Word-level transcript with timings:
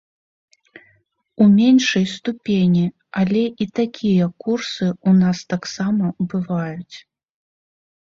У 1.45 1.47
меншай 1.57 2.05
ступені, 2.15 2.83
але 3.25 3.43
і 3.67 3.69
такія 3.83 4.25
курсы 4.47 4.85
ў 4.95 5.09
нас 5.23 5.37
таксама 5.57 6.05
бываюць. 6.37 6.95